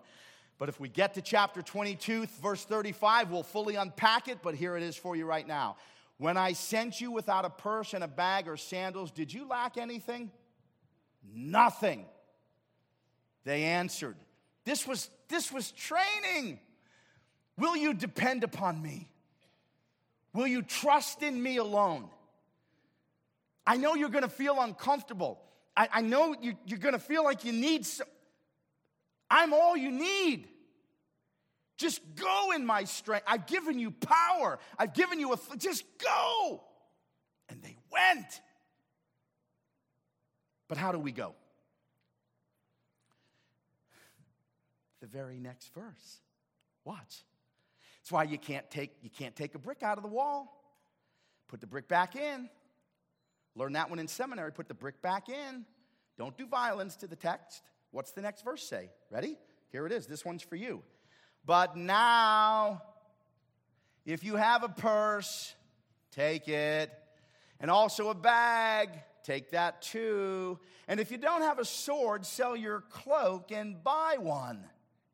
[0.60, 4.78] But if we get to chapter 22, verse 35, we'll fully unpack it, but here
[4.78, 5.78] it is for you right now.
[6.18, 9.78] When I sent you without a purse and a bag or sandals, did you lack
[9.78, 10.32] anything?
[11.34, 12.06] Nothing.
[13.46, 14.18] They answered.
[14.66, 16.60] This was, this was training.
[17.58, 19.10] Will you depend upon me?
[20.34, 22.10] Will you trust in me alone?
[23.66, 25.40] I know you're to feel uncomfortable.
[25.76, 28.08] I, I know you, you're going to feel like you need some.
[29.30, 30.48] I'm all you need.
[31.78, 33.26] Just go in my strength.
[33.28, 34.60] I've given you power.
[34.78, 35.40] I've given you a.
[35.58, 36.62] Just go.
[37.48, 38.42] And they went.
[40.68, 41.34] But how do we go?
[45.02, 46.22] The very next verse.
[46.86, 47.24] Watch.
[48.02, 50.56] That's why you can't take you can't take a brick out of the wall.
[51.48, 52.50] Put the brick back in.
[53.56, 54.52] Learn that one in seminary.
[54.52, 55.66] Put the brick back in.
[56.18, 57.62] Don't do violence to the text.
[57.92, 58.92] What's the next verse say?
[59.10, 59.38] Ready?
[59.72, 60.06] Here it is.
[60.06, 60.84] This one's for you.
[61.46, 62.82] But now,
[64.06, 65.54] if you have a purse,
[66.12, 66.92] take it.
[67.60, 68.90] And also a bag,
[69.24, 70.60] take that too.
[70.88, 74.64] And if you don't have a sword, sell your cloak and buy one.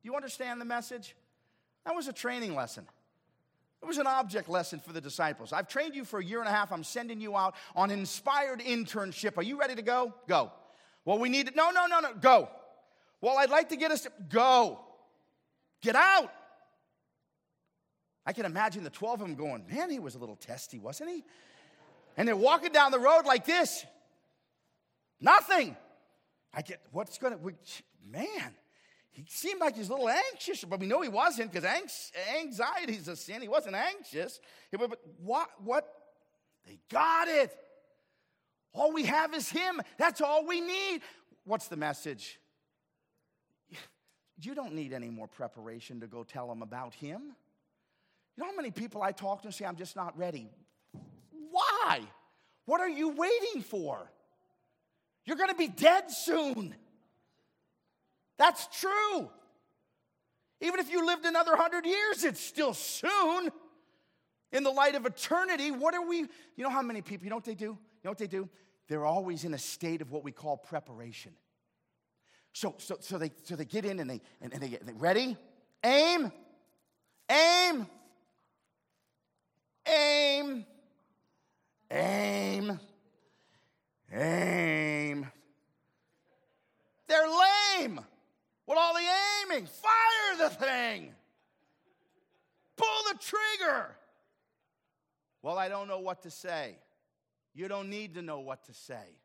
[0.05, 1.15] Do you understand the message?
[1.83, 2.85] That was a training lesson.
[3.81, 5.51] It was an object lesson for the disciples.
[5.51, 6.71] I've trained you for a year and a half.
[6.71, 9.35] I'm sending you out on inspired internship.
[9.35, 10.13] Are you ready to go?
[10.27, 10.51] Go.
[11.05, 12.49] Well, we need to, no, no, no, no, go.
[13.19, 14.79] Well, I'd like to get us to, go.
[15.81, 16.31] Get out.
[18.27, 21.09] I can imagine the 12 of them going, man, he was a little testy, wasn't
[21.09, 21.23] he?
[22.15, 23.83] And they're walking down the road like this.
[25.19, 25.75] Nothing.
[26.53, 27.53] I get, what's going to,
[28.07, 28.53] man,
[29.15, 31.65] he seemed like he's a little anxious, but we know he wasn't because
[32.37, 33.41] anxiety is a sin.
[33.41, 34.41] He wasn't anxious.
[34.73, 35.49] But what?
[35.63, 35.87] What?
[36.67, 37.55] They got it.
[38.73, 39.81] All we have is him.
[39.97, 41.01] That's all we need.
[41.45, 42.39] What's the message?
[44.41, 47.21] You don't need any more preparation to go tell them about him.
[48.35, 50.49] You know how many people I talk to and say, I'm just not ready?
[51.51, 52.01] Why?
[52.65, 54.11] What are you waiting for?
[55.23, 56.75] You're going to be dead soon.
[58.37, 59.29] That's true.
[60.61, 63.51] Even if you lived another hundred years, it's still soon.
[64.51, 66.19] In the light of eternity, what are we?
[66.19, 67.65] You know how many people, you know what they do?
[67.65, 68.47] You know what they do?
[68.87, 71.33] They're always in a state of what we call preparation.
[72.53, 75.35] So, so, so, they, so they get in and they, and, and they get ready,
[75.83, 76.31] aim,
[77.29, 77.87] aim,
[79.85, 80.65] aim,
[81.91, 82.79] aim,
[84.13, 85.25] aim
[88.67, 89.67] with all the aiming.
[89.67, 91.13] Fire the thing.
[92.77, 93.95] Pull the trigger.
[95.41, 96.77] Well, I don't know what to say.
[97.53, 99.19] You don't need to know what to say.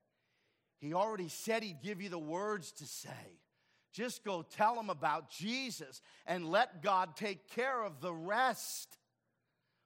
[0.79, 3.11] He already said he'd give you the words to say.
[3.93, 8.97] Just go tell him about Jesus and let God take care of the rest.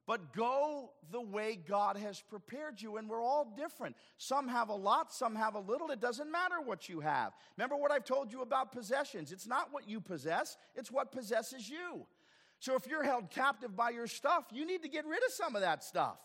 [0.06, 3.96] But go the way God has prepared you, and we're all different.
[4.18, 5.90] Some have a lot, some have a little.
[5.90, 7.32] It doesn't matter what you have.
[7.56, 11.68] Remember what I've told you about possessions it's not what you possess, it's what possesses
[11.68, 12.06] you.
[12.60, 15.54] So if you're held captive by your stuff, you need to get rid of some
[15.54, 16.18] of that stuff.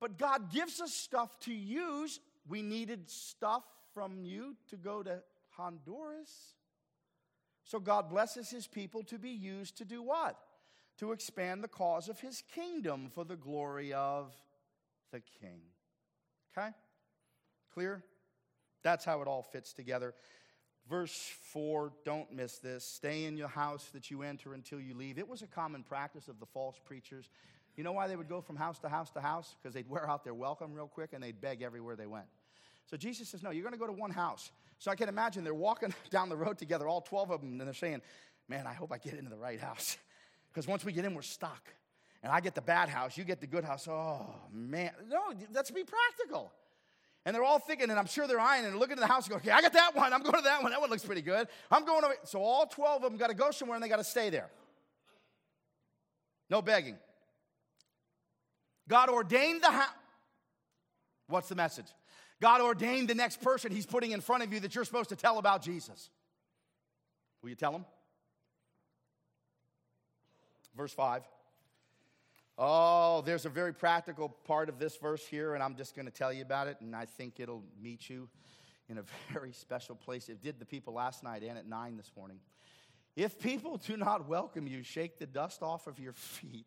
[0.00, 2.20] But God gives us stuff to use.
[2.48, 5.22] We needed stuff from you to go to
[5.56, 6.54] Honduras.
[7.64, 10.38] So God blesses his people to be used to do what?
[10.98, 14.32] To expand the cause of his kingdom for the glory of
[15.10, 15.60] the king.
[16.56, 16.68] Okay?
[17.72, 18.04] Clear?
[18.82, 20.14] That's how it all fits together.
[20.88, 22.84] Verse 4, don't miss this.
[22.84, 25.18] Stay in your house that you enter until you leave.
[25.18, 27.30] It was a common practice of the false preachers.
[27.76, 29.56] You know why they would go from house to house to house?
[29.60, 32.26] Because they'd wear out their welcome real quick and they'd beg everywhere they went.
[32.86, 34.52] So Jesus says, No, you're going to go to one house.
[34.84, 37.60] So I can imagine they're walking down the road together, all 12 of them, and
[37.62, 38.02] they're saying,
[38.50, 39.96] Man, I hope I get into the right house.
[40.52, 41.68] Because once we get in, we're stuck.
[42.22, 43.88] And I get the bad house, you get the good house.
[43.88, 44.92] Oh, man.
[45.08, 45.20] No,
[45.52, 46.52] let's be practical.
[47.24, 49.30] And they're all thinking, and I'm sure they're eyeing and looking at the house and
[49.30, 50.12] going, okay, I got that one.
[50.12, 50.70] I'm going to that one.
[50.70, 51.48] That one looks pretty good.
[51.72, 52.10] I'm going to.
[52.22, 54.48] So all 12 of them got to go somewhere and they got to stay there.
[56.48, 56.98] No begging.
[58.86, 59.88] God ordained the house.
[61.26, 61.86] What's the message?
[62.40, 65.16] God ordained the next person He's putting in front of you that you're supposed to
[65.16, 66.10] tell about Jesus.
[67.42, 67.84] Will you tell him?
[70.76, 71.22] Verse 5.
[72.56, 76.12] Oh, there's a very practical part of this verse here, and I'm just going to
[76.12, 78.28] tell you about it, and I think it'll meet you
[78.88, 80.28] in a very special place.
[80.28, 82.38] It did the people last night and at 9 this morning.
[83.16, 86.66] If people do not welcome you, shake the dust off of your feet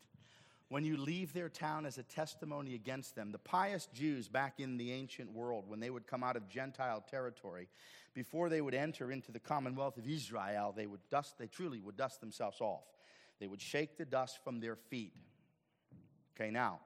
[0.69, 3.32] when you leave their town as a testimony against them.
[3.32, 7.03] The pious Jews back in the ancient world, when they would come out of Gentile
[7.10, 7.69] territory,
[8.13, 11.95] before they would enter into the commonwealth of Israel, they would dust, they truly would
[11.95, 12.84] dust themselves off.
[13.39, 15.13] They would shake the dust from their feet.
[16.36, 16.80] Okay, now,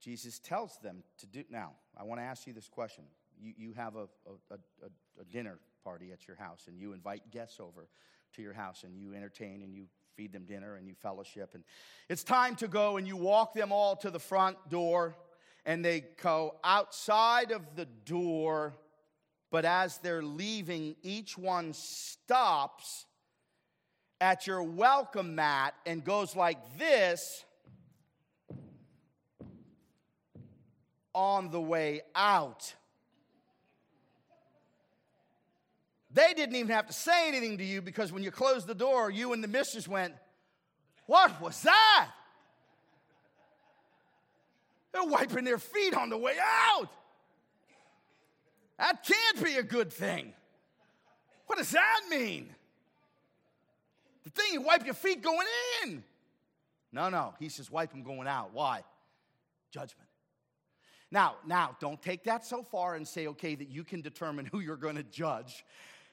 [0.00, 1.44] Jesus tells them to do.
[1.48, 3.04] Now, I want to ask you this question.
[3.40, 4.08] You, you have a,
[4.50, 7.88] a, a, a dinner party at your house, and you invite guests over
[8.34, 11.54] to your house, and you entertain and you feed them dinner and you fellowship.
[11.54, 11.64] And
[12.08, 15.16] it's time to go, and you walk them all to the front door,
[15.66, 18.74] and they go outside of the door.
[19.50, 23.06] But as they're leaving, each one stops
[24.20, 27.44] at your welcome mat and goes like this
[31.14, 32.74] on the way out.
[36.14, 39.10] They didn't even have to say anything to you because when you closed the door,
[39.10, 40.14] you and the missus went,
[41.06, 42.10] What was that?
[44.92, 46.88] They're wiping their feet on the way out.
[48.78, 50.32] That can't be a good thing.
[51.46, 52.48] What does that mean?
[54.22, 55.46] The thing you wipe your feet going
[55.82, 56.04] in.
[56.92, 57.34] No, no.
[57.40, 58.50] He says wipe them going out.
[58.52, 58.82] Why?
[59.72, 60.08] Judgment.
[61.10, 64.60] Now, now, don't take that so far and say, okay, that you can determine who
[64.60, 65.64] you're going to judge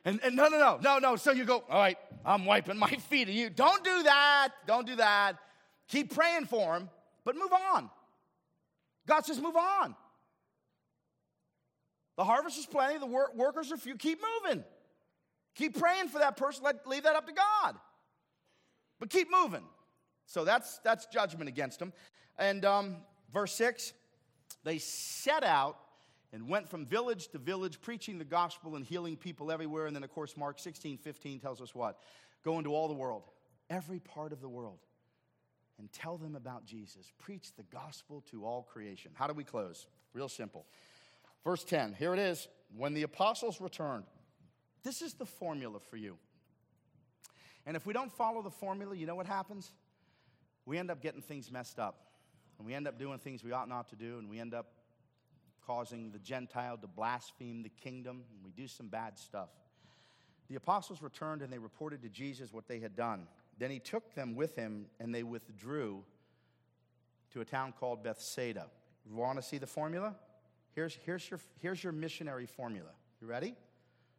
[0.05, 1.15] and, and no, no, no, no, no.
[1.15, 3.49] So you go, all right, I'm wiping my feet at you.
[3.49, 4.49] Don't do that.
[4.65, 5.37] Don't do that.
[5.87, 6.89] Keep praying for him,
[7.25, 7.89] but move on.
[9.07, 9.95] God says, move on.
[12.17, 13.95] The harvest is plenty, the wor- workers are few.
[13.95, 14.63] Keep moving.
[15.55, 16.63] Keep praying for that person.
[16.63, 17.75] Let, leave that up to God.
[18.99, 19.63] But keep moving.
[20.27, 21.91] So that's that's judgment against them.
[22.37, 22.97] And um,
[23.33, 23.93] verse 6
[24.63, 25.77] they set out
[26.34, 29.88] and went from village to village preaching the gospel and healing people everywhere.
[29.88, 32.00] And then, of course, Mark 16 15 tells us what?
[32.44, 33.24] Go into all the world,
[33.70, 34.80] every part of the world,
[35.78, 37.12] and tell them about Jesus.
[37.20, 39.12] Preach the gospel to all creation.
[39.13, 39.88] How do we close?
[40.13, 40.65] Real simple.
[41.44, 42.48] Verse 10, here it is.
[42.76, 44.06] When the apostles returned,
[44.84, 46.17] this is the formula for you.
[47.65, 49.71] And if we don't follow the formula, you know what happens?
[50.65, 52.08] We end up getting things messed up.
[52.58, 54.67] And we end up doing things we ought not to do, and we end up
[55.65, 59.49] causing the Gentile to blaspheme the kingdom, and we do some bad stuff.
[60.49, 63.27] The apostles returned and they reported to Jesus what they had done.
[63.57, 66.03] Then he took them with him and they withdrew
[67.31, 68.67] to a town called Bethsaida.
[69.07, 70.13] You want to see the formula?
[70.73, 72.89] Here's, here's, your, here's your missionary formula.
[73.21, 73.55] You ready?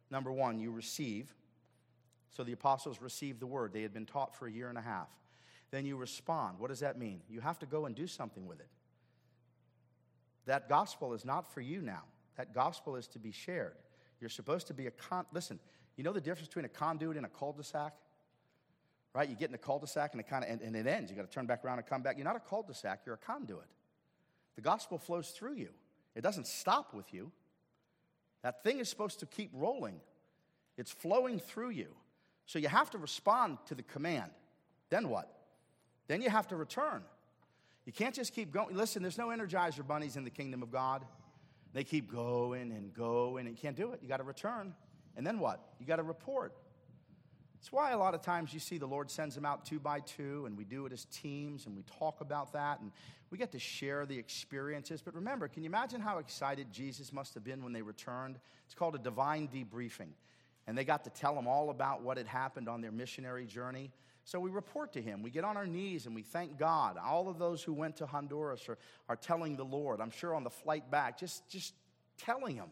[0.09, 1.33] Number one, you receive.
[2.31, 3.73] So the apostles received the word.
[3.73, 5.09] They had been taught for a year and a half.
[5.69, 6.57] Then you respond.
[6.57, 7.21] What does that mean?
[7.29, 8.67] You have to go and do something with it.
[10.45, 12.03] That gospel is not for you now.
[12.37, 13.75] That gospel is to be shared.
[14.19, 15.25] You're supposed to be a con.
[15.33, 15.59] Listen,
[15.95, 17.93] you know the difference between a conduit and a cul de sac?
[19.13, 19.29] right?
[19.29, 21.11] You get in a cul-de-sac and it kind of and, and it ends.
[21.11, 22.17] You got to turn back around and come back.
[22.17, 23.67] You're not a cul-de-sac, you're a conduit.
[24.55, 25.69] The gospel flows through you.
[26.15, 27.31] It doesn't stop with you.
[28.43, 29.99] That thing is supposed to keep rolling.
[30.77, 31.87] It's flowing through you.
[32.45, 34.31] So you have to respond to the command.
[34.89, 35.31] Then what?
[36.07, 37.03] Then you have to return.
[37.85, 38.75] You can't just keep going.
[38.75, 41.05] Listen, there's no energizer bunnies in the kingdom of God.
[41.73, 43.99] They keep going and going, and you can't do it.
[44.01, 44.73] You got to return.
[45.17, 45.59] And then what?
[45.79, 46.53] You got to report.
[47.55, 50.01] That's why a lot of times you see the Lord sends them out two by
[50.01, 52.91] two, and we do it as teams, and we talk about that, and
[53.31, 55.01] we get to share the experiences.
[55.01, 58.37] But remember, can you imagine how excited Jesus must have been when they returned?
[58.65, 60.09] It's called a divine debriefing.
[60.67, 63.91] And they got to tell him all about what had happened on their missionary journey.
[64.25, 65.21] So we report to him.
[65.21, 66.97] We get on our knees and we thank God.
[66.97, 68.77] All of those who went to Honduras are,
[69.09, 69.99] are telling the Lord.
[69.99, 71.73] I'm sure on the flight back, just, just
[72.17, 72.67] telling him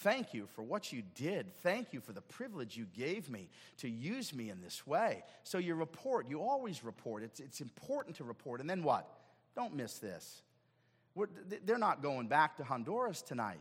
[0.00, 1.54] Thank you for what you did.
[1.62, 5.24] Thank you for the privilege you gave me to use me in this way.
[5.42, 7.22] So you report, you always report.
[7.22, 8.60] It's, it's important to report.
[8.60, 9.08] And then what?
[9.54, 10.42] Don't miss this.
[11.14, 11.28] We're,
[11.64, 13.60] they're not going back to Honduras tonight.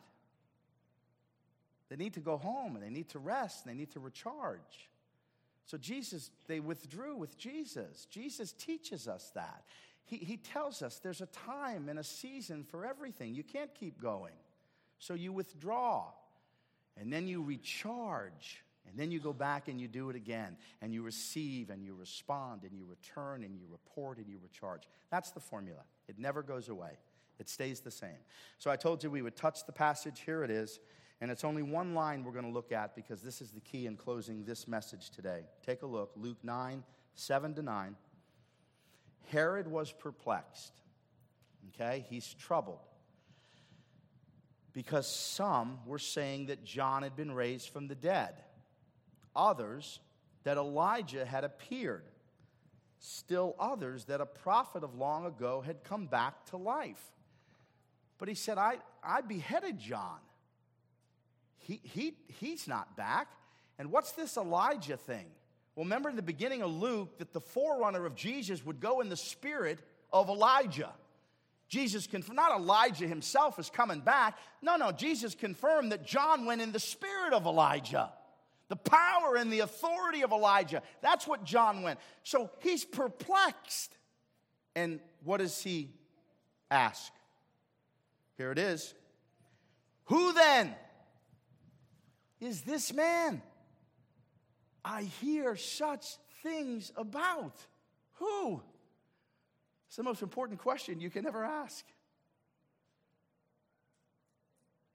[1.88, 4.90] They need to go home and they need to rest and they need to recharge.
[5.66, 8.06] So Jesus, they withdrew with Jesus.
[8.10, 9.64] Jesus teaches us that.
[10.06, 13.34] He, he tells us there's a time and a season for everything.
[13.34, 14.36] You can't keep going.
[15.00, 16.06] So you withdraw
[17.00, 18.64] and then you recharge.
[18.88, 20.58] And then you go back and you do it again.
[20.82, 24.84] And you receive and you respond and you return and you report and you recharge.
[25.10, 25.82] That's the formula.
[26.08, 26.92] It never goes away,
[27.40, 28.22] it stays the same.
[28.60, 30.22] So I told you we would touch the passage.
[30.24, 30.80] Here it is.
[31.22, 33.86] And it's only one line we're going to look at because this is the key
[33.86, 35.44] in closing this message today.
[35.66, 37.96] Take a look Luke 9, 7 to 9.
[39.32, 40.74] Herod was perplexed.
[41.70, 42.06] Okay?
[42.10, 42.80] He's troubled
[44.76, 48.44] because some were saying that John had been raised from the dead,
[49.34, 50.02] others
[50.44, 52.04] that Elijah had appeared,
[53.00, 57.02] still others that a prophet of long ago had come back to life.
[58.18, 60.20] But he said, I, I beheaded John.
[61.66, 63.28] He, he, he's not back.
[63.80, 65.26] And what's this Elijah thing?
[65.76, 69.10] Well, remember in the beginning of Luke that the forerunner of Jesus would go in
[69.10, 69.80] the spirit
[70.14, 70.94] of Elijah.
[71.68, 74.38] Jesus confirmed, not Elijah himself is coming back.
[74.62, 78.12] No, no, Jesus confirmed that John went in the spirit of Elijah,
[78.70, 80.84] the power and the authority of Elijah.
[81.02, 82.00] That's what John went.
[82.24, 83.98] So he's perplexed.
[84.76, 85.90] And what does he
[86.70, 87.12] ask?
[88.38, 88.94] Here it is.
[90.06, 90.76] Who then
[92.46, 93.42] is this man?
[94.84, 96.06] I hear such
[96.44, 97.58] things about.
[98.14, 98.62] Who?
[99.88, 101.86] It's the most important question you can ever ask.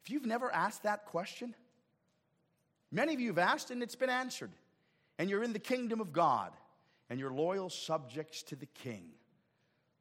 [0.05, 1.55] If you've never asked that question,
[2.91, 4.51] many of you have asked and it's been answered.
[5.19, 6.53] And you're in the kingdom of God
[7.11, 9.11] and you're loyal subjects to the king.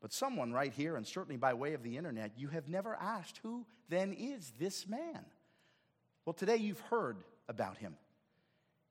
[0.01, 3.39] But someone right here, and certainly by way of the internet, you have never asked,
[3.43, 5.25] who then is this man?
[6.25, 7.17] Well, today you've heard
[7.49, 7.97] about him.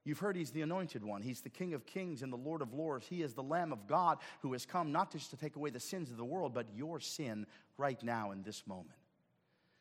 [0.05, 1.23] You've heard he's the anointed one.
[1.23, 3.07] He's the King of kings and the Lord of lords.
[3.07, 5.81] He is the Lamb of God who has come not just to take away the
[5.81, 7.47] sins of the world, but your sin
[7.77, 8.97] right now in this moment.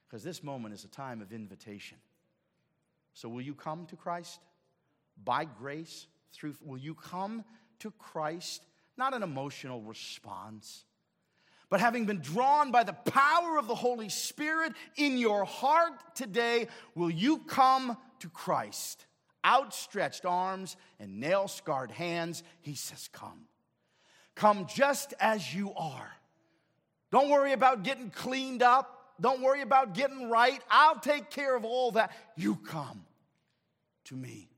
[0.08, 1.98] Because this moment is a time of invitation.
[3.14, 4.40] So, will you come to Christ
[5.24, 6.08] by grace?
[6.34, 7.44] Through, will you come
[7.80, 8.66] to Christ,
[8.98, 10.84] not an emotional response,
[11.70, 16.68] but having been drawn by the power of the Holy Spirit in your heart today,
[16.96, 19.08] will you come to Christ?
[19.48, 23.46] outstretched arms and nail scarred hands, he says, Come.
[24.36, 26.12] Come just as you are.
[27.12, 29.16] Don't worry about getting cleaned up.
[29.20, 30.62] Don't worry about getting right.
[30.70, 32.12] I'll take care of all that.
[32.36, 33.06] You come
[34.06, 34.50] to me,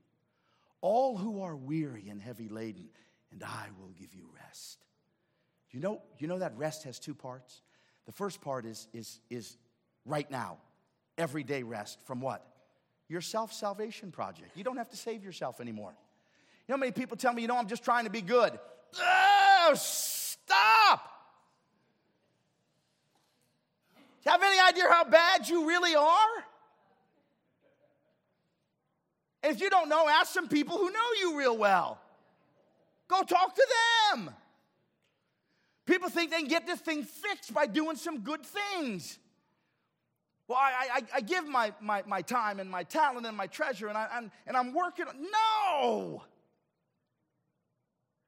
[0.82, 2.89] all who are weary and heavy laden,
[3.32, 4.80] and I will give you rest.
[5.72, 7.61] You know, you know that rest has two parts?
[8.05, 9.57] The first part is, is, is
[10.05, 10.57] right now,
[11.17, 12.45] everyday rest from what?
[13.09, 14.55] your self salvation project.
[14.55, 15.93] You don't have to save yourself anymore.
[16.67, 18.57] You know many people tell me, you know, I'm just trying to be good?
[19.01, 21.01] Oh, stop!
[23.97, 26.43] Do you have any idea how bad you really are?
[29.41, 31.99] And if you don't know, ask some people who know you real well.
[33.07, 33.67] Go talk to
[34.13, 34.30] them.
[35.90, 39.18] People think they can get this thing fixed by doing some good things.
[40.48, 43.88] Well, I, I, I give my, my, my time and my talent and my treasure
[43.88, 45.06] and, I, and I'm working.
[45.34, 46.22] No!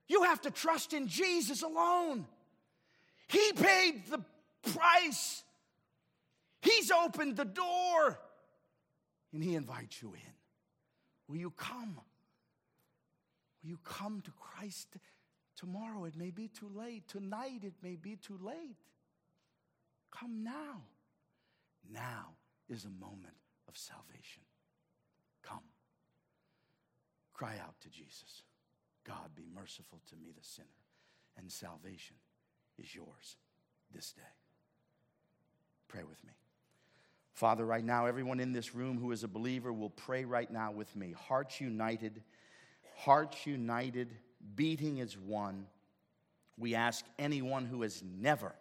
[0.07, 2.26] You have to trust in Jesus alone.
[3.28, 4.24] He paid the
[4.74, 5.43] price,
[6.64, 8.20] He's opened the door,
[9.34, 10.34] and He invites you in.
[11.28, 11.99] Will you come?
[13.62, 14.97] Will you come to Christ
[15.62, 17.07] Tomorrow it may be too late.
[17.07, 18.78] Tonight it may be too late.
[20.09, 20.82] Come now.
[21.88, 22.30] Now
[22.68, 23.36] is a moment
[23.68, 24.41] of salvation.
[25.43, 25.62] Come.
[27.34, 28.41] Cry out to Jesus
[29.03, 30.68] God, be merciful to me, the sinner,
[31.38, 32.16] and salvation
[32.78, 33.38] is yours
[33.93, 34.22] this day.
[35.88, 36.34] Pray with me.
[37.34, 40.72] Father, right now, everyone in this room who is a believer will pray right now
[40.72, 41.14] with me.
[41.28, 42.22] Hearts united,
[42.95, 44.09] hearts united,
[44.55, 45.67] beating as one.
[46.57, 48.53] We ask anyone who has never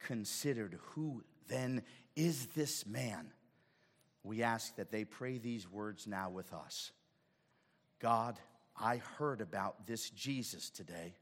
[0.00, 1.82] considered who then
[2.16, 3.32] is this man,
[4.24, 6.92] we ask that they pray these words now with us.
[8.00, 8.38] God,
[8.76, 11.14] I heard about this Jesus today.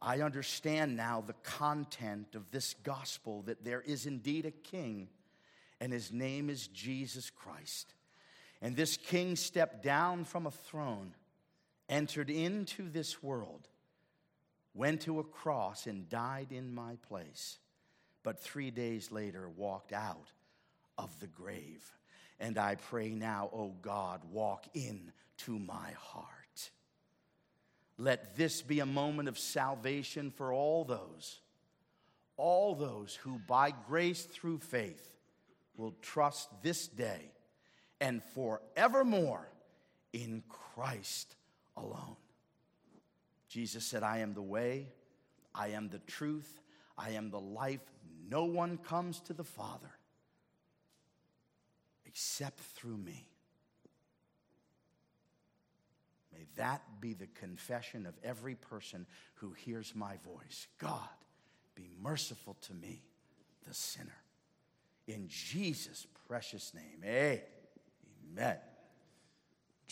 [0.00, 5.08] I understand now the content of this gospel that there is indeed a king,
[5.80, 7.94] and his name is Jesus Christ.
[8.60, 11.14] And this king stepped down from a throne,
[11.88, 13.68] entered into this world,
[14.74, 17.58] went to a cross, and died in my place.
[18.22, 20.32] But three days later, walked out
[20.96, 21.84] of the grave.
[22.40, 26.70] And I pray now, oh God, walk in to my heart.
[27.96, 31.40] Let this be a moment of salvation for all those,
[32.36, 35.16] all those who by grace through faith
[35.76, 37.32] will trust this day
[38.00, 39.48] and forevermore
[40.12, 41.34] in Christ
[41.78, 42.16] alone.
[43.48, 44.88] Jesus said, I am the way,
[45.54, 46.60] I am the truth,
[46.96, 47.80] I am the life.
[48.28, 49.90] No one comes to the Father
[52.06, 53.26] except through me.
[56.32, 60.66] May that be the confession of every person who hears my voice.
[60.78, 61.08] God,
[61.74, 63.02] be merciful to me,
[63.66, 64.18] the sinner.
[65.06, 68.58] In Jesus' precious name, amen.